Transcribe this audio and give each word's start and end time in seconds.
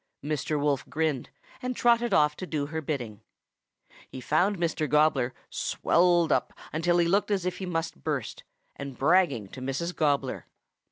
"Mr. 0.23 0.59
Wolf 0.59 0.83
grinned 0.89 1.29
and 1.61 1.75
trotted 1.75 2.11
off 2.11 2.35
to 2.35 2.47
do 2.47 2.65
her 2.65 2.81
bidding. 2.81 3.21
He 4.09 4.19
found 4.19 4.57
Mr. 4.57 4.89
Gobbler 4.89 5.35
swelled 5.51 6.31
up 6.31 6.53
until 6.73 6.97
he 6.97 7.07
looked 7.07 7.29
as 7.29 7.45
if 7.45 7.59
he 7.59 7.67
must 7.67 8.03
burst, 8.03 8.43
and 8.75 8.97
bragging 8.97 9.47
to 9.49 9.61
Mrs. 9.61 9.95
Gobbler. 9.95 10.47